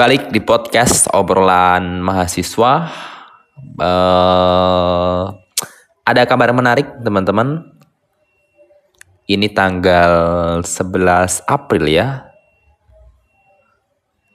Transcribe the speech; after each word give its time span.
balik 0.00 0.32
di 0.32 0.40
podcast 0.40 1.12
obrolan 1.12 2.00
mahasiswa. 2.00 2.88
Uh, 3.76 5.28
ada 6.08 6.24
kabar 6.24 6.56
menarik 6.56 6.88
teman-teman. 7.04 7.68
Ini 9.28 9.52
tanggal 9.52 10.12
11 10.64 11.44
April 11.44 11.84
ya. 11.84 12.32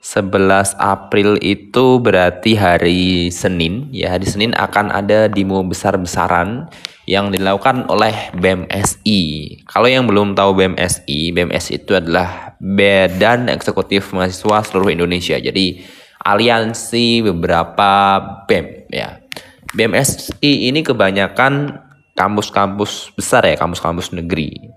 11 0.06 0.78
April 0.78 1.34
itu 1.42 1.98
berarti 1.98 2.54
hari 2.54 3.34
Senin. 3.34 3.90
Ya, 3.90 4.14
hari 4.14 4.30
Senin 4.30 4.54
akan 4.54 4.94
ada 4.94 5.26
demo 5.26 5.66
besar-besaran 5.66 6.70
yang 7.06 7.30
dilakukan 7.30 7.86
oleh 7.86 8.34
BMSI. 8.34 9.22
Kalau 9.62 9.86
yang 9.86 10.10
belum 10.10 10.34
tahu 10.34 10.58
BMSI, 10.58 11.30
BMSI 11.30 11.86
itu 11.86 11.94
adalah 11.94 12.58
Badan 12.58 13.46
Eksekutif 13.46 14.10
Mahasiswa 14.10 14.66
Seluruh 14.66 14.90
Indonesia. 14.90 15.38
Jadi 15.38 15.86
aliansi 16.26 17.22
beberapa 17.22 18.18
BEM 18.50 18.90
ya. 18.90 19.22
BMSI 19.70 20.66
ini 20.66 20.82
kebanyakan 20.82 21.78
kampus-kampus 22.18 23.14
besar 23.14 23.46
ya, 23.46 23.54
kampus-kampus 23.54 24.10
negeri. 24.10 24.74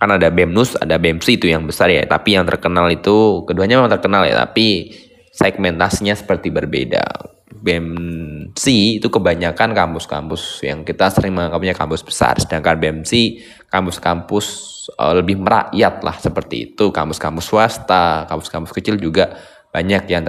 Kan 0.00 0.08
ada 0.08 0.32
BEMNUS, 0.32 0.80
ada 0.80 0.96
BEMSI 0.96 1.36
itu 1.36 1.46
yang 1.52 1.68
besar 1.68 1.92
ya, 1.92 2.08
tapi 2.08 2.32
yang 2.32 2.48
terkenal 2.48 2.88
itu 2.88 3.44
keduanya 3.44 3.76
memang 3.76 3.92
terkenal 3.92 4.24
ya, 4.24 4.40
tapi 4.40 4.96
segmentasinya 5.36 6.16
seperti 6.16 6.48
berbeda. 6.48 7.33
BEMC 7.64 8.64
itu 9.00 9.08
kebanyakan 9.08 9.72
kampus-kampus 9.72 10.60
yang 10.60 10.84
kita 10.84 11.08
sering 11.08 11.32
menganggapnya 11.32 11.72
kampus 11.72 12.04
besar, 12.04 12.36
sedangkan 12.36 12.76
BEMC 12.76 13.40
kampus-kampus 13.72 14.46
uh, 15.00 15.16
lebih 15.16 15.40
merakyat 15.40 16.04
lah 16.04 16.16
seperti 16.20 16.70
itu, 16.70 16.92
kampus-kampus 16.92 17.48
swasta, 17.48 18.28
kampus-kampus 18.28 18.68
kecil 18.68 19.00
juga 19.00 19.32
banyak 19.72 20.04
yang 20.12 20.28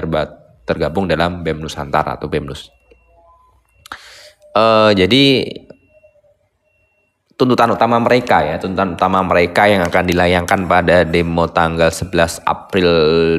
tergabung 0.64 1.12
dalam 1.12 1.44
BEM 1.44 1.59
Nusantara 1.59 2.16
atau 2.16 2.32
BEMNUS. 2.32 2.72
Uh, 4.56 4.96
jadi 4.96 5.44
tuntutan 7.36 7.68
utama 7.76 8.00
mereka 8.00 8.48
ya, 8.48 8.56
tuntutan 8.56 8.96
utama 8.96 9.20
mereka 9.28 9.68
yang 9.68 9.84
akan 9.84 10.04
dilayangkan 10.08 10.59
pada 10.72 11.04
demo 11.04 11.52
tanggal 11.52 11.92
11 11.92 12.48
April 12.48 12.90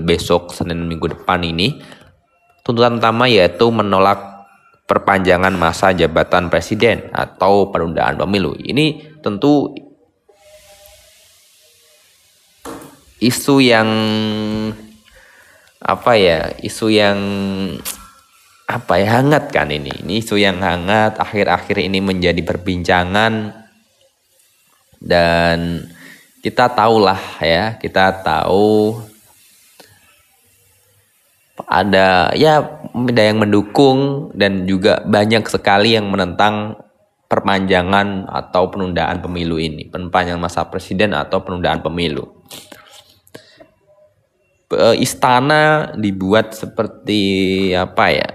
besok 0.04 0.52
Senin 0.52 0.84
minggu 0.84 1.16
depan 1.16 1.40
ini 1.40 1.80
Tuntutan 2.66 2.98
utama 2.98 3.30
yaitu 3.30 3.70
menolak 3.70 4.42
perpanjangan 4.90 5.54
masa 5.54 5.94
jabatan 5.94 6.50
presiden 6.50 7.06
atau 7.14 7.70
penundaan 7.70 8.18
pemilu. 8.18 8.58
Ini 8.58 9.18
tentu 9.22 9.70
isu 13.22 13.62
yang 13.62 13.90
apa 15.78 16.12
ya 16.18 16.50
isu 16.58 16.90
yang 16.90 17.18
apa 18.66 18.98
ya 18.98 19.22
hangat 19.22 19.54
kan 19.54 19.70
ini 19.70 20.02
ini 20.02 20.18
isu 20.18 20.34
yang 20.34 20.58
hangat 20.58 21.22
akhir-akhir 21.22 21.86
ini 21.86 22.02
menjadi 22.02 22.42
perbincangan 22.42 23.54
dan 24.98 25.86
kita 26.42 26.74
tahulah 26.74 27.22
ya 27.38 27.78
kita 27.78 28.26
tahu 28.26 28.98
ada 31.64 32.36
ya 32.36 32.60
ada 32.92 33.22
yang 33.24 33.40
mendukung 33.40 34.28
dan 34.36 34.68
juga 34.68 35.00
banyak 35.08 35.48
sekali 35.48 35.96
yang 35.96 36.12
menentang 36.12 36.76
perpanjangan 37.26 38.28
atau 38.30 38.70
penundaan 38.70 39.18
pemilu 39.18 39.58
ini, 39.58 39.88
perpanjangan 39.88 40.40
masa 40.40 40.68
presiden 40.68 41.16
atau 41.16 41.42
penundaan 41.42 41.82
pemilu. 41.82 42.28
Istana 44.98 45.94
dibuat 45.94 46.54
seperti 46.54 47.20
apa 47.74 48.10
ya? 48.10 48.28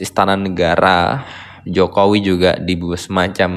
Istana 0.00 0.36
negara 0.36 1.24
Jokowi 1.68 2.24
juga 2.24 2.56
dibuat 2.56 3.00
semacam 3.00 3.52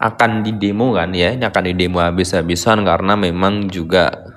akan 0.00 0.30
didemo 0.40 0.96
kan 0.96 1.12
ya, 1.12 1.36
ini 1.36 1.44
akan 1.44 1.64
didemo 1.74 2.00
habis-habisan 2.00 2.88
karena 2.88 3.20
memang 3.20 3.68
juga 3.68 4.29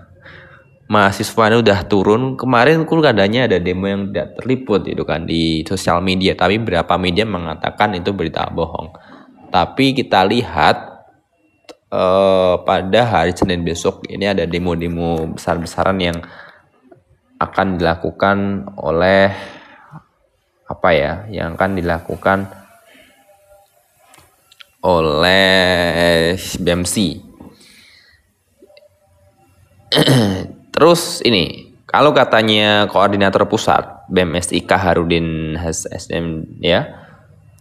mahasiswanya 0.87 1.59
udah 1.63 1.79
turun. 1.87 2.35
Kemarin 2.35 2.83
kur 2.83 2.99
katanya 2.99 3.47
ada 3.47 3.57
demo 3.59 3.87
yang 3.87 4.11
tidak 4.11 4.39
terliput 4.39 4.87
itu 4.87 5.03
kan 5.07 5.23
di 5.23 5.63
sosial 5.63 6.03
media. 6.03 6.35
Tapi 6.35 6.59
berapa 6.59 6.93
media 6.99 7.23
mengatakan 7.23 7.95
itu 7.95 8.11
berita 8.11 8.47
bohong. 8.51 8.91
Tapi 9.53 9.93
kita 9.93 10.25
lihat 10.25 11.05
eh, 11.93 12.55
pada 12.65 13.01
hari 13.05 13.31
Senin 13.37 13.61
besok 13.61 14.03
ini 14.09 14.25
ada 14.27 14.43
demo-demo 14.49 15.37
besar-besaran 15.37 15.99
yang 16.01 16.17
akan 17.37 17.77
dilakukan 17.77 18.65
oleh 18.79 19.35
apa 20.63 20.89
ya 20.95 21.27
yang 21.27 21.59
akan 21.59 21.75
dilakukan 21.75 22.47
oleh 24.83 26.35
BMC 26.39 26.95
Terus 30.73 31.21
ini, 31.21 31.69
kalau 31.85 32.09
katanya 32.11 32.89
koordinator 32.89 33.45
pusat 33.45 34.09
BMSIK 34.09 34.71
Harudin 34.73 35.53
HSM 35.53 36.57
ya, 36.57 36.89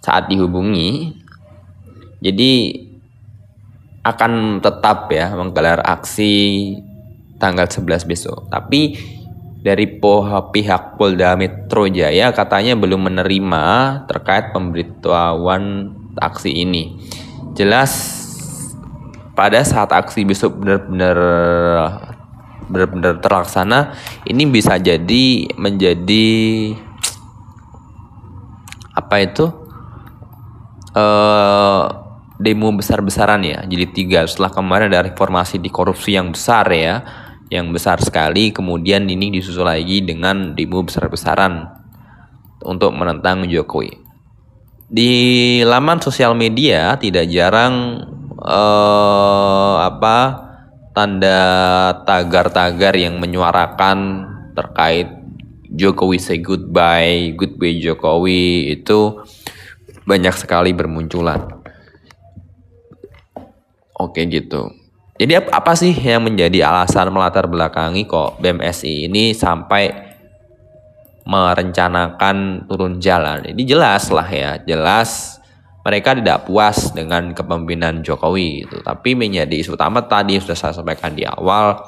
saat 0.01 0.33
dihubungi, 0.33 1.13
jadi 2.25 2.53
akan 4.03 4.65
tetap 4.65 5.13
ya 5.13 5.31
menggelar 5.37 5.85
aksi 5.85 6.75
tanggal 7.37 7.69
11 7.69 8.09
besok. 8.09 8.49
Tapi 8.49 8.97
dari 9.63 9.87
pihak 10.01 10.99
Polda 10.99 11.39
Metro 11.39 11.87
Jaya 11.87 12.35
katanya 12.35 12.75
belum 12.75 13.13
menerima 13.13 13.65
terkait 14.11 14.51
pemberitahuan 14.51 15.95
aksi 16.19 16.51
ini. 16.51 16.99
Jelas 17.55 17.93
pada 19.39 19.63
saat 19.63 19.93
aksi 19.95 20.27
besok 20.27 20.59
benar-benar 20.59 21.17
benar-benar 22.69 23.19
terlaksana 23.23 23.95
ini 24.27 24.47
bisa 24.51 24.79
jadi 24.79 25.49
menjadi 25.57 26.29
apa 28.93 29.17
itu? 29.25 29.47
Uh, 30.93 31.89
demo 32.37 32.69
besar-besaran 32.75 33.41
ya. 33.47 33.65
Jadi 33.65 33.87
tiga 33.95 34.27
setelah 34.29 34.53
kemarin 34.53 34.93
ada 34.93 35.07
reformasi 35.09 35.57
di 35.63 35.71
korupsi 35.73 36.19
yang 36.19 36.35
besar 36.35 36.69
ya 36.69 37.01
yang 37.53 37.69
besar 37.69 38.01
sekali 38.01 38.49
kemudian 38.49 39.05
ini 39.05 39.29
disusul 39.29 39.69
lagi 39.69 40.01
dengan 40.01 40.57
demo 40.57 40.81
besar-besaran 40.81 41.69
untuk 42.65 42.97
menentang 42.97 43.45
Jokowi. 43.45 44.01
Di 44.93 45.13
laman 45.65 46.01
sosial 46.01 46.37
media 46.37 46.97
tidak 47.01 47.29
jarang 47.29 48.05
uh, 48.41 49.77
apa 49.85 50.52
tanda 50.93 51.41
tagar-tagar 52.05 52.93
yang 52.97 53.17
menyuarakan 53.17 54.29
terkait 54.53 55.09
Jokowi 55.73 56.21
say 56.21 56.39
goodbye, 56.45 57.33
goodbye 57.33 57.81
Jokowi 57.81 58.77
itu 58.77 59.25
banyak 60.05 60.37
sekali 60.37 60.77
bermunculan. 60.77 61.65
Oke 63.97 64.29
gitu. 64.29 64.69
Jadi 65.17 65.33
apa 65.39 65.73
sih 65.73 65.95
yang 65.97 66.29
menjadi 66.29 66.69
alasan 66.69 67.09
melatar 67.09 67.49
belakangi 67.49 68.05
kok 68.05 68.43
BMSI 68.43 69.09
ini 69.09 69.33
sampai 69.33 70.13
merencanakan 71.25 72.67
turun 72.69 72.99
jalan? 72.99 73.47
Ini 73.55 73.63
jelas 73.65 74.11
lah 74.11 74.27
ya, 74.27 74.59
jelas 74.67 75.41
mereka 75.83 76.15
tidak 76.15 76.47
puas 76.47 76.95
dengan 76.95 77.35
kepemimpinan 77.35 78.07
Jokowi 78.07 78.67
itu. 78.67 78.79
Tapi 78.83 79.19
menjadi 79.19 79.51
isu 79.51 79.75
utama 79.75 80.07
tadi 80.07 80.39
sudah 80.39 80.55
saya 80.55 80.75
sampaikan 80.75 81.15
di 81.15 81.27
awal 81.27 81.79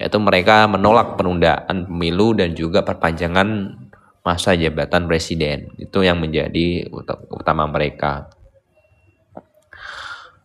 yaitu 0.00 0.18
mereka 0.18 0.66
menolak 0.66 1.14
penundaan 1.14 1.86
pemilu 1.86 2.34
dan 2.34 2.56
juga 2.56 2.82
perpanjangan 2.82 3.76
masa 4.24 4.56
jabatan 4.56 5.04
presiden. 5.04 5.70
Itu 5.76 6.00
yang 6.00 6.18
menjadi 6.18 6.88
utama 7.28 7.68
mereka. 7.68 8.32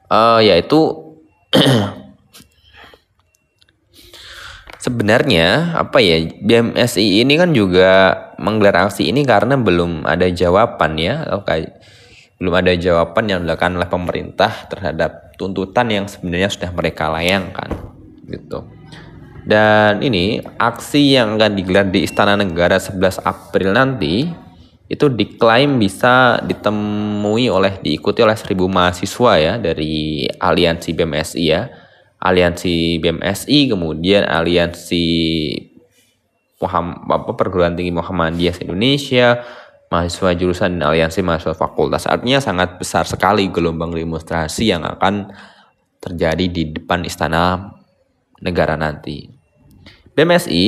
Uh, 0.08 0.40
yaitu 0.44 0.78
sebenarnya 4.84 5.76
apa 5.80 6.00
ya 6.00 6.28
BMSI 6.44 7.24
ini 7.24 7.36
kan 7.36 7.52
juga 7.52 8.16
menggelar 8.40 8.88
aksi 8.88 9.12
ini 9.12 9.28
karena 9.28 9.60
belum 9.60 10.08
ada 10.08 10.32
jawaban 10.32 10.96
ya 10.96 11.28
okay 11.28 11.76
belum 12.38 12.54
ada 12.54 12.74
jawaban 12.78 13.26
yang 13.30 13.40
dilakukan 13.42 13.78
oleh 13.78 13.90
pemerintah 13.90 14.70
terhadap 14.70 15.34
tuntutan 15.42 15.90
yang 15.90 16.06
sebenarnya 16.06 16.54
sudah 16.54 16.70
mereka 16.70 17.10
layangkan 17.10 17.70
gitu. 18.30 18.66
Dan 19.48 20.04
ini 20.04 20.44
aksi 20.60 21.16
yang 21.16 21.40
akan 21.40 21.56
digelar 21.56 21.88
di 21.88 22.04
Istana 22.04 22.36
Negara 22.36 22.78
11 22.78 23.24
April 23.24 23.72
nanti 23.72 24.28
itu 24.88 25.08
diklaim 25.12 25.80
bisa 25.80 26.40
ditemui 26.44 27.52
oleh 27.52 27.80
diikuti 27.80 28.24
oleh 28.24 28.36
1000 28.36 28.56
mahasiswa 28.68 29.32
ya 29.40 29.54
dari 29.60 30.28
aliansi 30.28 30.90
BMSI 30.92 31.44
ya. 31.44 31.68
Aliansi 32.18 32.98
BMSI 32.98 33.72
kemudian 33.72 34.26
aliansi 34.26 35.06
Muhammad, 36.58 37.06
apa, 37.06 37.32
perguruan 37.38 37.78
tinggi 37.78 37.94
Muhammadiyah 37.94 38.58
Indonesia, 38.66 39.46
mahasiswa 39.88 40.36
jurusan 40.36 40.84
aliansi 40.84 41.24
mahasiswa 41.24 41.56
fakultas. 41.56 42.08
Artinya 42.08 42.44
sangat 42.44 42.76
besar 42.80 43.08
sekali 43.08 43.48
gelombang 43.48 43.96
demonstrasi 43.96 44.72
yang 44.72 44.84
akan 44.84 45.32
terjadi 46.04 46.46
di 46.48 46.64
depan 46.76 47.08
istana 47.08 47.74
negara 48.44 48.76
nanti. 48.76 49.32
BMSI 50.14 50.66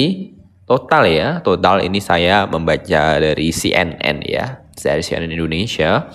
total 0.69 1.03
ya, 1.09 1.29
total 1.41 1.81
ini 1.83 1.99
saya 1.99 2.45
membaca 2.45 3.17
dari 3.19 3.49
CNN 3.49 4.23
ya, 4.23 4.61
dari 4.77 5.01
CNN 5.01 5.33
Indonesia 5.33 6.07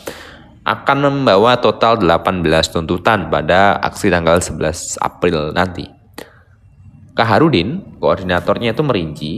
akan 0.64 0.98
membawa 1.12 1.60
total 1.60 2.00
18 2.00 2.40
tuntutan 2.72 3.28
pada 3.28 3.76
aksi 3.84 4.08
tanggal 4.08 4.40
11 4.40 4.96
April 4.96 5.52
nanti. 5.52 5.84
Kaharudin, 7.14 8.00
koordinatornya 8.00 8.74
itu 8.74 8.82
merinci, 8.82 9.32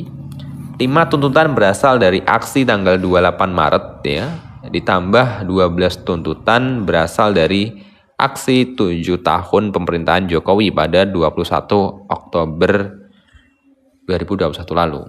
lima 0.77 1.09
tuntutan 1.09 1.57
berasal 1.57 1.97
dari 1.97 2.21
aksi 2.21 2.69
tanggal 2.69 3.01
28 3.01 3.49
Maret 3.49 3.87
ya, 4.05 4.29
ditambah 4.69 5.49
12 5.49 6.05
tuntutan 6.05 6.85
berasal 6.85 7.33
dari 7.33 7.81
aksi 8.21 8.77
7 8.77 9.25
tahun 9.25 9.73
pemerintahan 9.73 10.29
Jokowi 10.29 10.69
pada 10.73 11.09
21 11.09 12.13
Oktober 12.13 12.73
2021 14.05 14.53
lalu. 14.77 15.03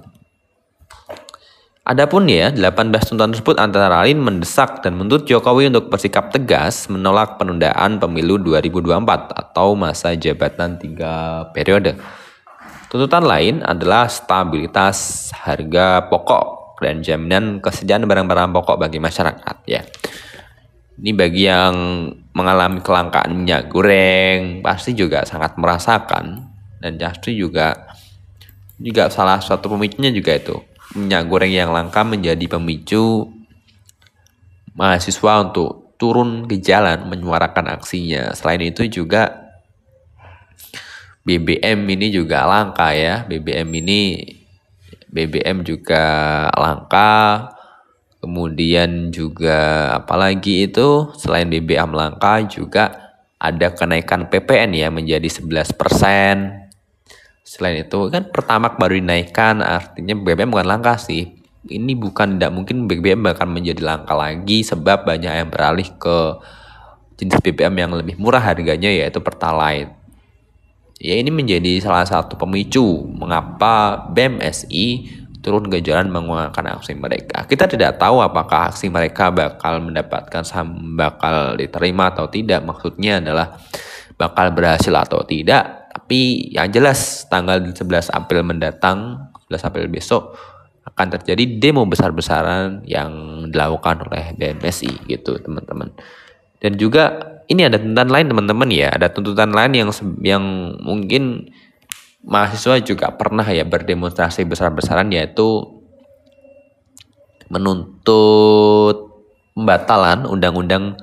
Adapun 1.88 2.28
ya, 2.28 2.52
18 2.52 3.08
tuntutan 3.08 3.32
tersebut 3.32 3.56
antara 3.60 3.88
lain 4.04 4.20
mendesak 4.20 4.84
dan 4.84 4.96
menuntut 4.96 5.28
Jokowi 5.28 5.72
untuk 5.72 5.88
bersikap 5.92 6.32
tegas 6.32 6.88
menolak 6.92 7.40
penundaan 7.40 8.00
pemilu 8.00 8.40
2024 8.40 9.36
atau 9.36 9.76
masa 9.76 10.16
jabatan 10.16 10.80
tiga 10.80 11.48
periode. 11.52 11.96
Tuntutan 12.88 13.24
lain 13.28 13.60
adalah 13.68 14.08
stabilitas 14.08 15.30
harga 15.36 16.08
pokok 16.08 16.80
dan 16.80 17.04
jaminan 17.04 17.60
kesediaan 17.60 18.08
barang-barang 18.08 18.56
pokok 18.56 18.80
bagi 18.80 19.04
masyarakat 19.04 19.58
ya. 19.68 19.84
Ini 20.98 21.12
bagi 21.14 21.44
yang 21.46 21.76
mengalami 22.34 22.82
kelangkaan 22.82 23.36
minyak 23.36 23.70
goreng 23.70 24.66
pasti 24.66 24.98
juga 24.98 25.28
sangat 25.28 25.60
merasakan 25.60 26.48
dan 26.82 26.98
pasti 26.98 27.38
juga 27.38 27.92
juga 28.80 29.10
salah 29.12 29.42
satu 29.42 29.74
pemicunya 29.74 30.10
juga 30.14 30.38
itu 30.38 30.56
minyak 30.96 31.28
goreng 31.28 31.54
yang 31.54 31.70
langka 31.74 32.02
menjadi 32.02 32.46
pemicu 32.48 33.30
mahasiswa 34.78 35.34
untuk 35.44 35.94
turun 35.98 36.46
ke 36.46 36.62
jalan 36.62 37.10
menyuarakan 37.10 37.74
aksinya. 37.74 38.32
Selain 38.38 38.62
itu 38.62 38.86
juga 38.88 39.47
BBM 41.28 41.84
ini 41.92 42.08
juga 42.08 42.48
langka 42.48 42.96
ya. 42.96 43.28
BBM 43.28 43.68
ini 43.84 44.16
BBM 45.12 45.68
juga 45.68 46.04
langka. 46.56 47.52
Kemudian 48.24 49.12
juga 49.12 49.92
apalagi 50.00 50.72
itu 50.72 51.12
selain 51.20 51.52
BBM 51.52 51.92
langka 51.92 52.40
juga 52.48 53.12
ada 53.38 53.76
kenaikan 53.76 54.32
PPN 54.32 54.72
ya 54.72 54.88
menjadi 54.88 55.28
11%. 55.28 55.68
Selain 57.44 57.78
itu 57.84 58.00
kan 58.08 58.32
pertamax 58.32 58.80
baru 58.80 58.96
dinaikkan 58.96 59.60
artinya 59.60 60.16
BBM 60.16 60.56
bukan 60.56 60.68
langka 60.80 60.96
sih. 60.96 61.44
Ini 61.68 61.92
bukan 62.00 62.40
tidak 62.40 62.56
mungkin 62.56 62.88
BBM 62.88 63.28
bahkan 63.28 63.52
menjadi 63.52 63.84
langka 63.84 64.16
lagi 64.16 64.64
sebab 64.64 65.04
banyak 65.04 65.44
yang 65.44 65.52
beralih 65.52 65.92
ke 66.00 66.40
jenis 67.20 67.44
BBM 67.44 67.76
yang 67.84 67.92
lebih 67.92 68.16
murah 68.16 68.40
harganya 68.40 68.88
yaitu 68.88 69.20
Pertalite. 69.20 69.97
Ya 70.98 71.14
ini 71.18 71.30
menjadi 71.30 71.78
salah 71.78 72.06
satu 72.06 72.38
pemicu 72.38 73.06
mengapa 73.14 74.08
BMSI 74.10 75.14
turun 75.46 75.70
ke 75.70 75.80
jalan 75.86 76.10
menguangkan 76.10 76.76
aksi 76.78 76.98
mereka. 76.98 77.46
Kita 77.46 77.70
tidak 77.70 78.02
tahu 78.02 78.20
apakah 78.20 78.74
aksi 78.74 78.90
mereka 78.90 79.30
bakal 79.30 79.80
mendapatkan 79.80 80.42
saham 80.42 80.98
bakal 80.98 81.54
diterima 81.56 82.10
atau 82.10 82.26
tidak. 82.28 82.66
Maksudnya 82.66 83.22
adalah 83.22 83.62
bakal 84.18 84.50
berhasil 84.52 84.92
atau 84.92 85.22
tidak 85.22 85.88
tapi 85.98 86.54
yang 86.54 86.70
jelas 86.70 87.26
tanggal 87.26 87.58
11 87.58 88.14
April 88.14 88.46
mendatang, 88.46 89.28
11 89.50 89.68
April 89.68 89.86
besok 89.90 90.38
akan 90.86 91.08
terjadi 91.20 91.60
demo 91.60 91.84
besar-besaran 91.90 92.86
yang 92.86 93.12
dilakukan 93.50 94.06
oleh 94.06 94.32
BMSI 94.38 95.10
gitu 95.10 95.42
teman-teman. 95.42 95.92
Dan 96.58 96.76
juga 96.76 97.38
ini 97.48 97.64
ada 97.64 97.80
tuntutan 97.80 98.10
lain 98.10 98.28
teman-teman 98.28 98.70
ya, 98.74 98.90
ada 98.92 99.08
tuntutan 99.14 99.54
lain 99.54 99.72
yang 99.74 99.90
yang 100.20 100.44
mungkin 100.82 101.54
mahasiswa 102.28 102.84
juga 102.84 103.14
pernah 103.16 103.46
ya 103.48 103.64
berdemonstrasi 103.64 104.44
besar-besaran 104.44 105.08
yaitu 105.16 105.64
menuntut 107.48 109.08
pembatalan 109.56 110.28
undang-undang 110.28 111.00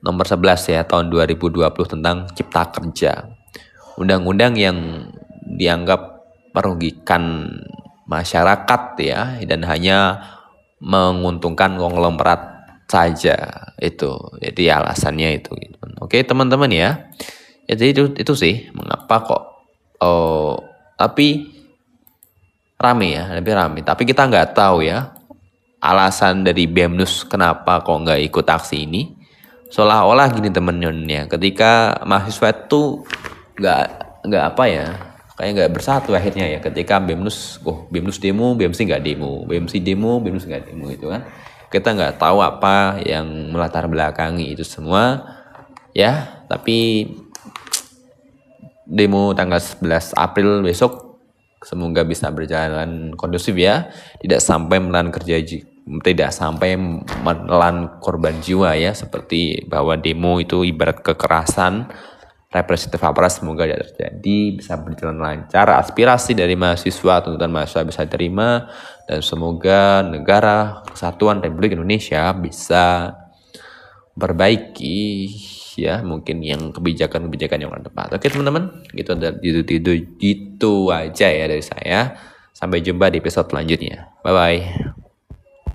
nomor 0.00 0.24
11 0.24 0.72
ya 0.72 0.80
tahun 0.88 1.12
2020 1.12 1.60
tentang 1.98 2.28
cipta 2.32 2.72
kerja. 2.72 3.12
Undang-undang 4.00 4.56
yang 4.56 5.08
dianggap 5.44 6.24
merugikan 6.56 7.52
masyarakat 8.08 8.82
ya 9.00 9.40
dan 9.44 9.60
hanya 9.64 10.24
menguntungkan 10.80 11.80
konglomerat 11.80 12.53
saja 12.94 13.36
itu. 13.82 14.14
Jadi 14.38 14.70
alasannya 14.70 15.42
itu 15.42 15.50
gitu. 15.58 15.76
oke 15.98 16.14
teman-teman 16.22 16.70
ya. 16.70 17.10
ya 17.66 17.74
jadi 17.74 17.90
itu 17.90 18.04
itu 18.14 18.32
sih 18.38 18.54
mengapa 18.76 19.24
kok 19.24 19.42
oh 20.04 20.60
tapi 20.94 21.50
rame 22.78 23.18
ya 23.18 23.34
lebih 23.34 23.58
rame. 23.58 23.82
Tapi 23.82 24.06
kita 24.06 24.30
nggak 24.30 24.54
tahu 24.54 24.86
ya 24.86 25.10
alasan 25.82 26.46
dari 26.46 26.70
BEMNUS 26.70 27.26
kenapa 27.26 27.82
kok 27.82 27.98
nggak 28.06 28.20
ikut 28.30 28.46
aksi 28.46 28.86
ini. 28.86 29.02
Seolah-olah 29.74 30.30
gini 30.30 30.54
temen-temennya 30.54 31.26
ketika 31.26 31.98
mahasiswa 32.06 32.54
itu 32.54 33.02
nggak 33.58 33.84
nggak 34.24 34.44
apa 34.54 34.64
ya 34.70 34.86
kayak 35.34 35.50
nggak 35.58 35.72
bersatu 35.74 36.14
akhirnya 36.14 36.46
ya. 36.46 36.58
Ketika 36.62 37.02
BEMNUS 37.02 37.64
oh 37.66 37.90
BEMNUS 37.90 38.22
demo 38.22 38.54
BMC 38.54 38.86
nggak 38.86 39.02
demo 39.02 39.42
BMC 39.48 39.82
demo 39.82 40.22
BEMNUS 40.22 40.46
nggak 40.46 40.70
demo 40.70 40.86
itu 40.94 41.10
kan 41.10 41.26
kita 41.74 41.90
nggak 41.90 42.22
tahu 42.22 42.38
apa 42.38 43.02
yang 43.02 43.50
melatar 43.50 43.90
belakangi 43.90 44.54
itu 44.54 44.62
semua 44.62 45.26
ya. 45.90 46.46
Tapi 46.46 47.10
demo 48.86 49.34
tanggal 49.34 49.58
11 49.58 50.14
April 50.14 50.62
besok 50.62 51.18
semoga 51.66 52.06
bisa 52.06 52.30
berjalan 52.30 53.18
kondusif 53.18 53.58
ya. 53.58 53.90
Tidak 54.22 54.38
sampai 54.38 54.78
menelan 54.78 55.10
kerja 55.10 55.42
tidak 56.00 56.30
sampai 56.32 56.78
menelan 57.26 57.98
korban 57.98 58.38
jiwa 58.38 58.78
ya. 58.78 58.94
Seperti 58.94 59.66
bahwa 59.66 59.98
demo 59.98 60.38
itu 60.38 60.62
ibarat 60.62 61.02
kekerasan 61.02 61.90
representatif 62.54 63.02
aparat 63.02 63.34
semoga 63.34 63.66
tidak 63.66 63.90
terjadi, 63.90 64.38
bisa 64.54 64.78
berjalan 64.78 65.18
lancar, 65.18 65.66
aspirasi 65.74 66.38
dari 66.38 66.54
mahasiswa, 66.54 67.26
tuntutan 67.26 67.50
mahasiswa 67.50 67.82
bisa 67.82 68.06
diterima, 68.06 68.70
dan 69.10 69.18
semoga 69.20 70.06
negara 70.06 70.86
kesatuan 70.86 71.42
Republik 71.42 71.74
Indonesia 71.74 72.30
bisa 72.30 73.10
perbaiki 74.14 75.26
ya 75.74 76.06
mungkin 76.06 76.38
yang 76.46 76.70
kebijakan-kebijakan 76.70 77.58
yang 77.58 77.74
tepat. 77.82 78.14
Oke 78.14 78.30
teman-teman, 78.30 78.86
gitu 78.94 79.18
itu, 79.42 79.58
itu, 79.66 79.72
itu, 79.82 79.92
itu 80.22 80.74
aja 80.94 81.26
ya 81.26 81.44
dari 81.50 81.64
saya. 81.66 82.14
Sampai 82.54 82.86
jumpa 82.86 83.10
di 83.10 83.18
episode 83.18 83.50
selanjutnya. 83.50 84.14
Bye 84.22 84.30
bye. 84.30 84.93